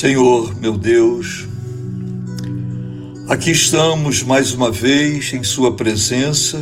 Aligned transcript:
Senhor, 0.00 0.58
meu 0.58 0.78
Deus, 0.78 1.46
aqui 3.28 3.50
estamos 3.50 4.22
mais 4.22 4.54
uma 4.54 4.72
vez 4.72 5.30
em 5.34 5.42
Sua 5.42 5.76
presença 5.76 6.56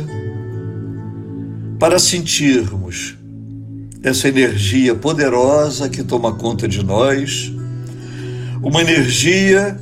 para 1.79 1.97
sentirmos 1.99 3.15
essa 4.03 4.27
energia 4.27 4.93
poderosa 4.93 5.87
que 5.87 6.03
toma 6.03 6.35
conta 6.35 6.67
de 6.67 6.83
nós, 6.83 7.49
uma 8.61 8.81
energia 8.81 9.79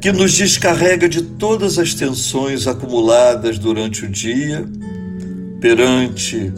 que 0.00 0.10
nos 0.10 0.32
descarrega 0.32 1.06
de 1.10 1.20
todas 1.20 1.78
as 1.78 1.92
tensões 1.92 2.66
acumuladas 2.66 3.58
durante 3.58 4.06
o 4.06 4.08
dia, 4.08 4.64
perante 5.60 6.50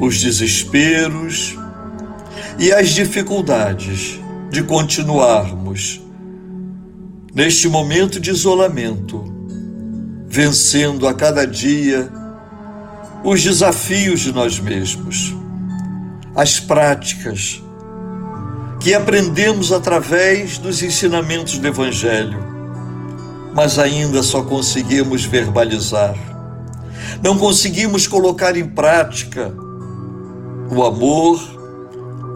os 0.00 0.20
desesperos 0.20 1.56
e 2.58 2.72
as 2.72 2.88
dificuldades 2.88 4.25
de 4.50 4.62
continuarmos 4.62 6.00
neste 7.34 7.68
momento 7.68 8.18
de 8.18 8.30
isolamento, 8.30 9.22
vencendo 10.26 11.06
a 11.06 11.12
cada 11.12 11.46
dia 11.46 12.10
os 13.22 13.42
desafios 13.42 14.20
de 14.20 14.32
nós 14.32 14.58
mesmos, 14.58 15.34
as 16.34 16.58
práticas 16.58 17.62
que 18.80 18.94
aprendemos 18.94 19.72
através 19.72 20.58
dos 20.58 20.82
ensinamentos 20.82 21.58
do 21.58 21.66
Evangelho, 21.66 22.38
mas 23.54 23.78
ainda 23.78 24.22
só 24.22 24.42
conseguimos 24.42 25.24
verbalizar. 25.24 26.14
Não 27.22 27.36
conseguimos 27.36 28.06
colocar 28.06 28.56
em 28.56 28.66
prática 28.66 29.52
o 30.70 30.84
amor, 30.84 31.40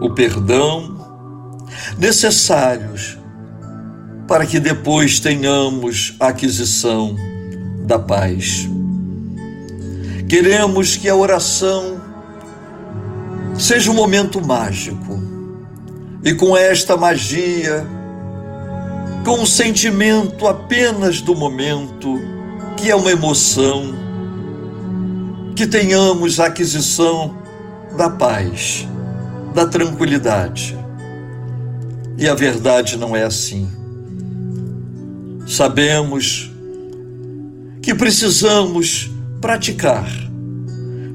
o 0.01 0.09
perdão, 0.13 1.00
necessários 1.97 3.17
para 4.27 4.45
que 4.45 4.59
depois 4.59 5.19
tenhamos 5.19 6.15
a 6.19 6.27
aquisição 6.27 7.15
da 7.85 7.99
paz. 7.99 8.67
Queremos 10.29 10.95
que 10.95 11.09
a 11.09 11.15
oração 11.15 12.01
seja 13.57 13.91
um 13.91 13.93
momento 13.93 14.39
mágico 14.39 15.19
e 16.23 16.33
com 16.33 16.55
esta 16.55 16.95
magia, 16.95 17.85
com 19.25 19.31
o 19.31 19.41
um 19.41 19.45
sentimento 19.45 20.47
apenas 20.47 21.19
do 21.19 21.35
momento, 21.35 22.17
que 22.77 22.89
é 22.89 22.95
uma 22.95 23.11
emoção, 23.11 23.93
que 25.55 25.67
tenhamos 25.67 26.39
a 26.39 26.45
aquisição 26.45 27.35
da 27.97 28.09
paz, 28.09 28.87
da 29.53 29.65
tranquilidade 29.65 30.80
e 32.17 32.27
a 32.27 32.35
verdade 32.35 32.97
não 32.97 33.15
é 33.15 33.23
assim. 33.23 33.69
Sabemos 35.47 36.51
que 37.81 37.93
precisamos 37.95 39.09
praticar, 39.41 40.07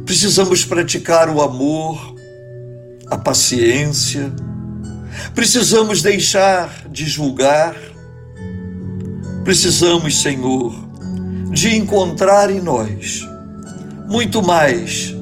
precisamos 0.04 0.64
praticar 0.64 1.28
o 1.28 1.40
amor, 1.40 2.14
a 3.06 3.16
paciência, 3.16 4.32
precisamos 5.34 6.02
deixar 6.02 6.88
de 6.90 7.06
julgar, 7.06 7.76
precisamos, 9.44 10.20
Senhor, 10.20 10.74
de 11.52 11.76
encontrar 11.76 12.50
em 12.50 12.60
nós 12.60 13.26
muito 14.08 14.42
mais 14.42 15.14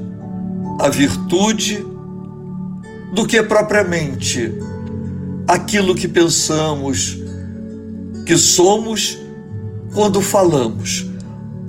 a 0.80 0.88
virtude 0.88 1.84
do 3.14 3.26
que 3.26 3.42
propriamente 3.42 4.52
aquilo 5.46 5.94
que 5.94 6.08
pensamos 6.08 7.18
que 8.26 8.36
somos 8.36 9.18
quando 9.92 10.20
falamos, 10.20 11.06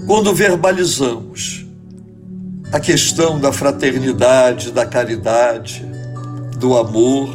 quando 0.08 0.34
verbalizamos. 0.34 1.66
A 2.72 2.80
questão 2.80 3.40
da 3.40 3.54
fraternidade, 3.54 4.72
da 4.72 4.86
caridade, 4.86 5.86
do 6.58 6.78
amor. 6.78 7.30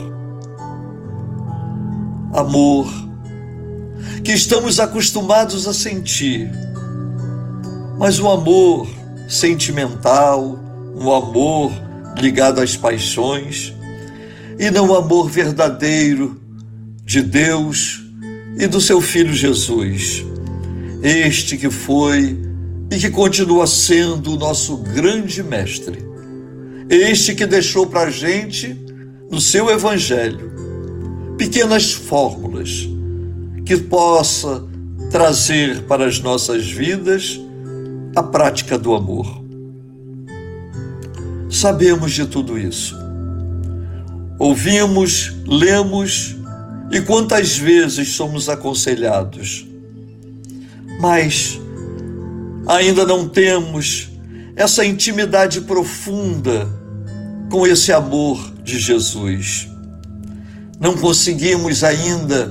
Amor 2.32 2.88
que 4.22 4.32
estamos 4.32 4.78
acostumados 4.78 5.66
a 5.66 5.72
sentir, 5.72 6.50
mas 7.98 8.18
um 8.18 8.30
amor 8.30 8.86
sentimental, 9.28 10.58
um 10.94 11.12
amor 11.12 11.72
ligado 12.16 12.60
às 12.60 12.76
paixões 12.76 13.74
e 14.60 14.70
não 14.70 14.88
o 14.88 14.94
amor 14.94 15.30
verdadeiro 15.30 16.38
de 17.02 17.22
Deus 17.22 18.04
e 18.58 18.66
do 18.66 18.78
seu 18.78 19.00
Filho 19.00 19.32
Jesus. 19.32 20.22
Este 21.02 21.56
que 21.56 21.70
foi 21.70 22.38
e 22.90 22.98
que 22.98 23.08
continua 23.08 23.66
sendo 23.66 24.34
o 24.34 24.36
nosso 24.36 24.76
grande 24.76 25.42
mestre. 25.42 26.04
Este 26.90 27.34
que 27.34 27.46
deixou 27.46 27.86
para 27.86 28.08
a 28.08 28.10
gente, 28.10 28.76
no 29.30 29.40
seu 29.40 29.70
Evangelho, 29.70 30.52
pequenas 31.38 31.92
fórmulas 31.92 32.86
que 33.64 33.78
possa 33.78 34.62
trazer 35.10 35.84
para 35.84 36.04
as 36.04 36.20
nossas 36.20 36.70
vidas 36.70 37.40
a 38.14 38.22
prática 38.22 38.78
do 38.78 38.94
amor. 38.94 39.42
Sabemos 41.48 42.12
de 42.12 42.26
tudo 42.26 42.58
isso 42.58 43.09
Ouvimos, 44.40 45.34
lemos 45.46 46.34
e 46.90 46.98
quantas 47.02 47.58
vezes 47.58 48.14
somos 48.14 48.48
aconselhados, 48.48 49.66
mas 50.98 51.60
ainda 52.66 53.04
não 53.04 53.28
temos 53.28 54.08
essa 54.56 54.82
intimidade 54.82 55.60
profunda 55.60 56.66
com 57.50 57.66
esse 57.66 57.92
amor 57.92 58.50
de 58.64 58.78
Jesus. 58.78 59.68
Não 60.80 60.96
conseguimos 60.96 61.84
ainda 61.84 62.50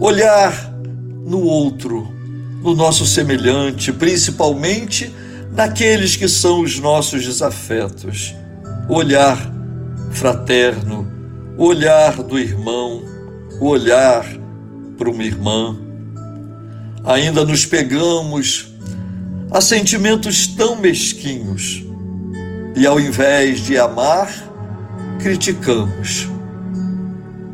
olhar 0.00 0.72
no 1.26 1.42
outro, 1.42 2.10
no 2.62 2.74
nosso 2.74 3.04
semelhante, 3.04 3.92
principalmente 3.92 5.12
naqueles 5.52 6.16
que 6.16 6.26
são 6.26 6.62
os 6.62 6.78
nossos 6.78 7.22
desafetos. 7.26 8.34
Olhar 8.88 9.54
fraterno, 10.16 11.06
o 11.58 11.64
olhar 11.64 12.22
do 12.22 12.38
irmão, 12.38 13.02
o 13.60 13.66
olhar 13.66 14.26
para 14.96 15.10
uma 15.10 15.22
irmã. 15.22 15.76
Ainda 17.04 17.44
nos 17.44 17.66
pegamos 17.66 18.74
a 19.50 19.60
sentimentos 19.60 20.46
tão 20.46 20.76
mesquinhos 20.76 21.84
e, 22.74 22.86
ao 22.86 22.98
invés 22.98 23.60
de 23.60 23.78
amar, 23.78 24.32
criticamos, 25.20 26.28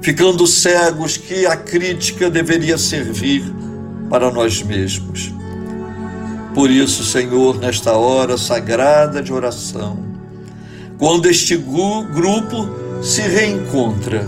ficando 0.00 0.46
cegos 0.46 1.16
que 1.16 1.44
a 1.44 1.56
crítica 1.56 2.30
deveria 2.30 2.78
servir 2.78 3.42
para 4.08 4.30
nós 4.30 4.62
mesmos. 4.62 5.32
Por 6.54 6.70
isso, 6.70 7.04
Senhor, 7.04 7.58
nesta 7.58 7.92
hora 7.92 8.38
sagrada 8.38 9.22
de 9.22 9.32
oração, 9.32 10.11
quando 11.02 11.28
este 11.28 11.56
grupo 11.56 13.02
se 13.02 13.22
reencontra, 13.22 14.24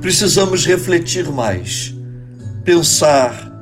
precisamos 0.00 0.64
refletir 0.64 1.30
mais, 1.30 1.94
pensar 2.64 3.52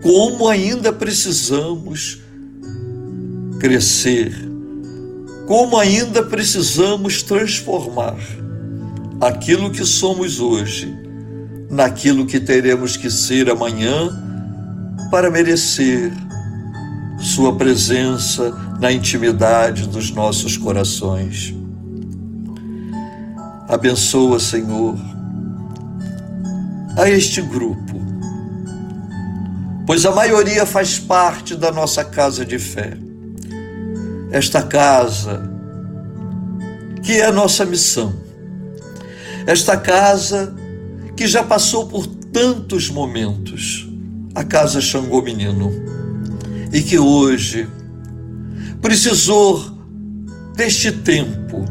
como 0.00 0.48
ainda 0.48 0.92
precisamos 0.92 2.20
crescer, 3.58 4.32
como 5.48 5.76
ainda 5.76 6.22
precisamos 6.22 7.24
transformar 7.24 8.16
aquilo 9.20 9.72
que 9.72 9.84
somos 9.84 10.38
hoje 10.38 10.96
naquilo 11.68 12.24
que 12.24 12.38
teremos 12.38 12.96
que 12.96 13.10
ser 13.10 13.50
amanhã 13.50 14.16
para 15.10 15.28
merecer 15.28 16.12
Sua 17.22 17.54
presença 17.56 18.50
na 18.80 18.90
intimidade 18.92 19.88
dos 19.88 20.10
nossos 20.10 20.56
corações. 20.56 21.54
Abençoa, 23.68 24.40
Senhor, 24.40 24.98
a 26.98 27.08
este 27.08 27.40
grupo, 27.40 28.00
pois 29.86 30.04
a 30.04 30.10
maioria 30.10 30.66
faz 30.66 30.98
parte 30.98 31.54
da 31.54 31.70
nossa 31.70 32.04
casa 32.04 32.44
de 32.44 32.58
fé. 32.58 32.98
Esta 34.32 34.62
casa 34.62 35.48
que 37.02 37.12
é 37.12 37.26
a 37.26 37.32
nossa 37.32 37.64
missão. 37.64 38.12
Esta 39.46 39.76
casa 39.76 40.54
que 41.16 41.26
já 41.26 41.42
passou 41.42 41.86
por 41.86 42.06
tantos 42.06 42.90
momentos, 42.90 43.88
a 44.34 44.44
casa 44.44 44.80
Xangô 44.80 45.22
Menino, 45.22 45.70
e 46.72 46.80
que 46.80 46.98
hoje 46.98 47.68
precisou 48.80 49.62
deste 50.56 50.90
tempo, 50.90 51.64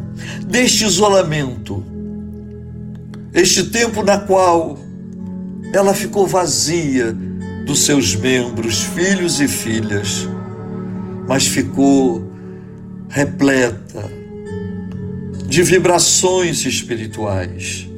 deste 0.46 0.84
isolamento, 0.84 1.84
este 3.34 3.64
tempo 3.64 4.02
na 4.02 4.18
qual 4.18 4.78
ela 5.72 5.92
ficou 5.92 6.26
vazia 6.26 7.16
dos 7.66 7.80
seus 7.80 8.14
membros, 8.14 8.82
filhos 8.82 9.40
e 9.40 9.48
filhas, 9.48 10.28
mas 11.26 11.46
ficou 11.46 12.30
repleta 13.08 14.10
de 15.46 15.62
vibrações 15.62 16.64
espirituais, 16.64 17.88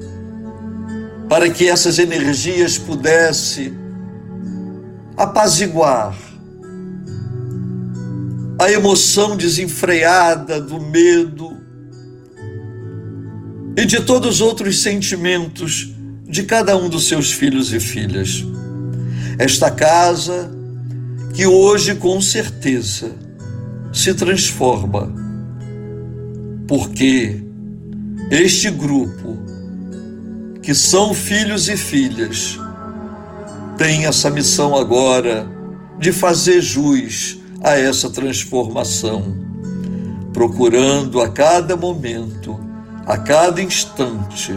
para 1.29 1.51
que 1.51 1.69
essas 1.69 1.99
energias 1.99 2.79
pudessem 2.79 3.75
apaziguar 5.17 6.17
a 8.59 8.71
emoção 8.71 9.37
desenfreada 9.37 10.61
do 10.61 10.81
medo 10.81 11.57
e 13.77 13.85
de 13.85 14.01
todos 14.01 14.37
os 14.37 14.41
outros 14.41 14.81
sentimentos 14.83 15.93
de 16.29 16.45
cada 16.45 16.77
um 16.77 16.89
dos 16.89 17.09
seus 17.09 17.33
filhos 17.33 17.73
e 17.73 17.81
filhas. 17.81 18.45
Esta 19.39 19.71
casa 19.71 20.51
que 21.35 21.47
hoje 21.47 21.97
com 21.97 22.21
certeza 22.21 23.13
se 23.93 24.15
transforma, 24.15 25.13
porque 26.69 27.43
este 28.31 28.71
grupo, 28.71 29.37
que 30.63 30.73
são 30.75 31.13
filhos 31.13 31.69
e 31.69 31.77
filhas, 31.77 32.57
tem 33.77 34.07
essa 34.07 34.31
missão 34.31 34.77
agora 34.77 35.49
de 35.99 36.13
fazer 36.13 36.61
jus 36.61 37.44
a 37.65 37.79
essa 37.79 38.11
transformação, 38.11 39.35
procurando 40.35 41.23
a 41.23 41.29
cada 41.31 41.77
momento, 41.77 42.61
a 43.07 43.17
cada 43.17 43.63
instante, 43.63 44.53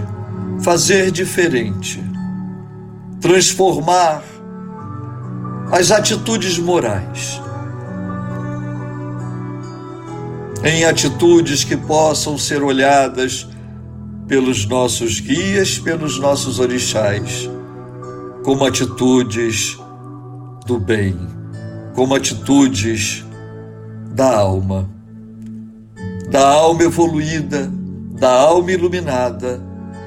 fazer 0.61 1.09
diferente, 1.09 2.03
transformar 3.21 4.21
as 5.71 5.89
atitudes 5.89 6.59
morais 6.59 7.41
em 10.63 10.83
atitudes 10.83 11.63
que 11.63 11.77
possam 11.77 12.37
ser 12.37 12.61
olhadas 12.61 13.47
pelos 14.27 14.65
nossos 14.65 15.21
guias, 15.21 15.79
pelos 15.79 16.19
nossos 16.19 16.59
orixás, 16.59 17.49
como 18.43 18.65
atitudes 18.65 19.77
do 20.65 20.77
bem, 20.77 21.17
como 21.97 22.13
atitudes 22.13 23.25
da 24.13 24.37
alma, 24.37 24.87
da 26.29 26.47
alma 26.47 26.83
evoluída, 26.83 27.71
da 28.11 28.31
alma 28.31 28.71
iluminada, 28.71 29.59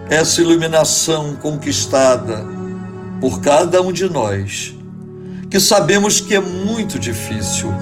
essa 0.09 0.41
iluminação 0.41 1.35
conquistada 1.35 2.47
por 3.21 3.41
cada 3.41 3.83
um 3.83 3.91
de 3.91 4.09
nós, 4.09 4.73
que 5.51 5.59
sabemos 5.59 6.21
que 6.21 6.37
é 6.37 6.41
muito 6.41 6.97
difícil, 6.97 7.73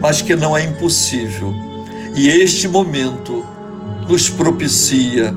mas 0.00 0.22
que 0.22 0.34
não 0.34 0.56
é 0.56 0.64
impossível. 0.64 1.52
E 2.16 2.28
este 2.28 2.66
momento 2.66 3.44
nos 4.08 4.30
propicia 4.30 5.30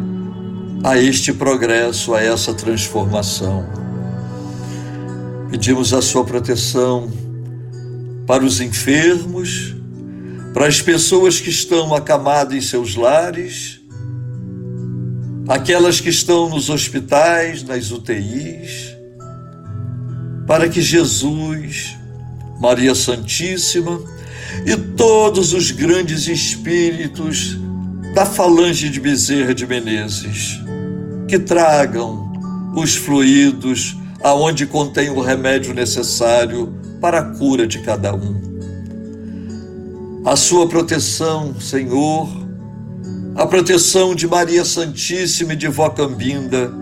a 0.86 0.98
este 0.98 1.34
progresso, 1.34 2.14
a 2.14 2.24
essa 2.24 2.54
transformação. 2.54 3.66
Pedimos 5.52 5.94
a 5.94 6.02
sua 6.02 6.24
proteção 6.24 7.25
para 8.26 8.44
os 8.44 8.60
enfermos, 8.60 9.76
para 10.54 10.68
as 10.68 10.82
pessoas 10.82 11.40
que 11.40 11.50
estão 11.50 11.94
acamadas 11.94 12.54
em 12.56 12.62
seus 12.62 12.96
lares, 12.96 13.82
aquelas 15.48 16.00
que 16.00 16.10
estão 16.10 16.50
nos 16.50 16.70
hospitais, 16.70 17.64
nas 17.64 17.92
UTIs, 17.92 18.96
para 20.48 20.68
que 20.68 20.82
Jesus, 20.82 21.96
Maria 22.60 22.96
Santíssima 22.96 24.02
e 24.66 24.76
todos 24.96 25.54
os 25.54 25.72
grandes 25.72 26.28
espíritos 26.28 27.58
da 28.14 28.26
falange 28.26 28.90
de 28.90 29.00
Bezerra 29.00 29.54
de 29.54 29.68
Menezes, 29.68 30.60
que 31.28 31.38
tragam 31.38 32.32
os 32.76 32.96
fluidos 32.96 33.96
aonde 34.26 34.66
contém 34.66 35.12
o 35.12 35.22
remédio 35.22 35.72
necessário 35.72 36.74
para 37.00 37.20
a 37.20 37.24
cura 37.24 37.68
de 37.68 37.78
cada 37.84 38.12
um. 38.16 38.42
A 40.26 40.36
sua 40.36 40.68
proteção, 40.68 41.54
Senhor, 41.62 42.28
a 43.36 43.46
proteção 43.46 44.16
de 44.16 44.28
Maria 44.28 44.66
Santíssima 44.66 45.54
e 45.54 45.56
de 45.56 45.68
Vó 45.68 45.90
Cambinda, 45.90 46.74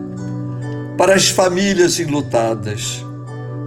para 0.98 1.16
as 1.16 1.28
famílias 1.28 2.00
enlutadas, 2.00 3.04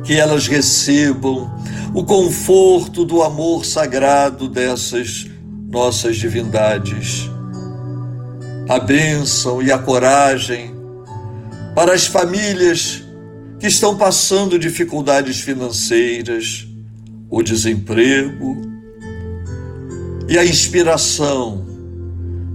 que 0.05 0.15
elas 0.15 0.47
recebam 0.47 1.55
o 1.93 2.03
conforto 2.03 3.05
do 3.05 3.23
amor 3.23 3.67
sagrado 3.67 4.49
dessas 4.49 5.27
nossas 5.71 6.17
divindades, 6.17 7.29
a 8.71 8.79
bênção 8.79 9.63
e 9.63 9.71
a 9.71 9.77
coragem 9.77 10.75
para 11.75 11.93
as 11.93 12.07
famílias 12.07 13.06
que 13.59 13.67
estão 13.67 13.97
passando 13.97 14.59
dificuldades 14.59 15.41
financeiras, 15.41 16.67
o 17.31 17.43
desemprego 17.43 18.61
e 20.29 20.39
a 20.39 20.45
inspiração, 20.45 21.67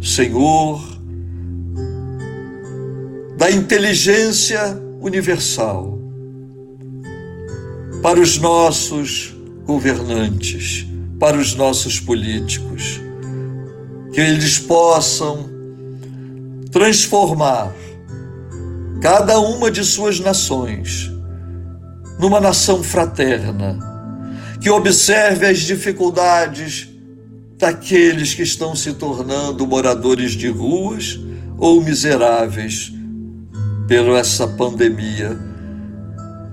Senhor, 0.01 0.81
da 3.37 3.49
inteligência 3.49 4.79
universal 5.01 5.99
para 8.01 8.19
os 8.19 8.37
nossos 8.37 9.35
governantes, 9.65 10.85
para 11.19 11.37
os 11.37 11.55
nossos 11.55 11.99
políticos, 11.99 12.99
que 14.11 14.19
eles 14.19 14.59
possam 14.59 15.49
transformar 16.71 17.73
cada 19.01 19.39
uma 19.39 19.71
de 19.71 19.83
suas 19.83 20.19
nações, 20.19 21.11
numa 22.19 22.39
nação 22.39 22.83
fraterna, 22.83 23.79
que 24.61 24.69
observe 24.69 25.47
as 25.47 25.57
dificuldades 25.59 26.87
daqueles 27.57 28.35
que 28.35 28.43
estão 28.43 28.75
se 28.75 28.93
tornando 28.93 29.65
moradores 29.65 30.33
de 30.33 30.49
ruas 30.49 31.19
ou 31.57 31.83
miseráveis 31.83 32.93
pela 33.87 34.19
essa 34.19 34.47
pandemia. 34.47 35.35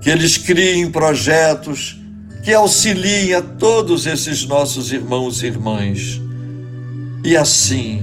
Que 0.01 0.09
eles 0.09 0.35
criem 0.35 0.89
projetos 0.89 2.01
que 2.43 2.51
auxiliem 2.51 3.35
a 3.35 3.41
todos 3.43 4.07
esses 4.07 4.45
nossos 4.47 4.91
irmãos 4.91 5.43
e 5.43 5.47
irmãs. 5.47 6.19
E 7.23 7.37
assim 7.37 8.01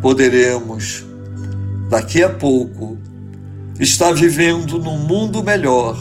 poderemos, 0.00 1.04
daqui 1.88 2.24
a 2.24 2.30
pouco, 2.30 2.98
está 3.78 4.12
vivendo 4.12 4.78
num 4.78 4.98
mundo 4.98 5.42
melhor, 5.42 5.96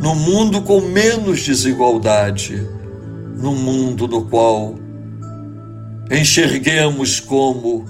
num 0.00 0.14
mundo 0.14 0.62
com 0.62 0.80
menos 0.80 1.42
desigualdade, 1.42 2.66
num 3.36 3.54
mundo 3.54 4.06
no 4.06 4.24
qual 4.26 4.74
enxerguemos 6.10 7.20
como 7.20 7.84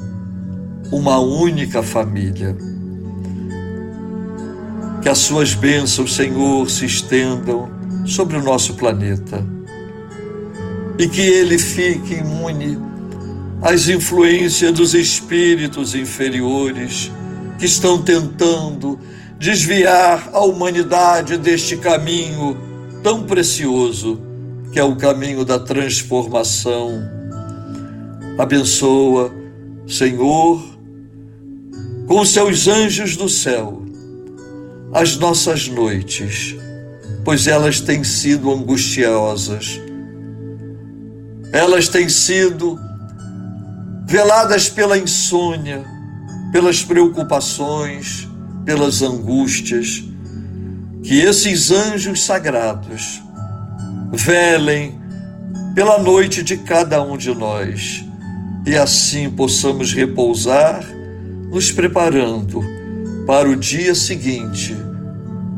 uma 0.91 1.19
única 1.19 1.83
família. 1.83 2.57
Que 5.03 5.09
as 5.09 5.19
suas 5.19 5.55
bênçãos, 5.55 6.15
Senhor, 6.15 6.69
se 6.69 6.85
estendam 6.85 7.69
sobre 8.05 8.37
o 8.37 8.43
nosso 8.43 8.75
planeta 8.75 9.45
e 10.99 11.09
que 11.09 11.21
ele 11.21 11.59
fique 11.59 12.15
imune 12.15 12.79
às 13.63 13.89
influências 13.89 14.73
dos 14.73 14.95
espíritos 14.95 15.95
inferiores 15.95 17.13
que 17.59 17.67
estão 17.67 18.01
tentando 18.01 18.99
desviar 19.39 20.31
a 20.33 20.41
humanidade 20.41 21.37
deste 21.37 21.77
caminho 21.77 22.57
tão 23.03 23.25
precioso 23.25 24.21
que 24.73 24.79
é 24.79 24.85
o 24.85 24.97
caminho 24.97 25.45
da 25.45 25.59
transformação. 25.59 27.03
Abençoa, 28.39 29.33
Senhor, 29.87 30.63
com 32.07 32.25
seus 32.25 32.69
anjos 32.69 33.17
do 33.17 33.29
céu, 33.29 33.83
as 34.93 35.17
nossas 35.17 35.69
noites, 35.69 36.57
pois 37.25 37.47
elas 37.47 37.81
têm 37.81 38.05
sido 38.05 38.51
angustiosas, 38.51 39.81
elas 41.53 41.89
têm 41.89 42.09
sido 42.09 42.79
veladas 44.07 44.69
pela 44.69 44.97
insônia, 44.97 45.85
pelas 46.53 46.83
preocupações, 46.83 48.29
pelas 48.65 49.03
angústias, 49.03 50.05
que 51.03 51.21
esses 51.21 51.71
anjos 51.71 52.23
sagrados 52.25 53.23
velem 54.13 54.99
pela 55.75 55.99
noite 55.99 56.43
de 56.43 56.57
cada 56.57 57.03
um 57.03 57.17
de 57.17 57.35
nós 57.35 58.05
e 58.67 58.77
assim 58.77 59.31
possamos 59.31 59.95
repousar, 59.95 60.85
nos 61.51 61.73
preparando 61.73 62.63
para 63.27 63.49
o 63.49 63.57
dia 63.57 63.95
seguinte, 63.95 64.77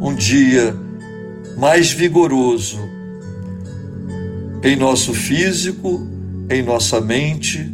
um 0.00 0.14
dia 0.14 0.76
mais 1.56 1.90
vigoroso 1.90 2.78
em 4.62 4.76
nosso 4.76 5.12
físico, 5.12 6.06
em 6.49 6.62
nossa 6.62 7.00
mente 7.00 7.68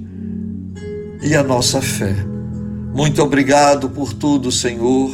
e 1.22 1.34
a 1.34 1.42
nossa 1.42 1.82
fé. 1.82 2.35
Muito 2.96 3.22
obrigado 3.22 3.90
por 3.90 4.14
tudo, 4.14 4.50
Senhor. 4.50 5.12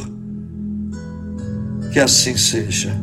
Que 1.91 1.99
assim 1.99 2.37
seja. 2.37 2.95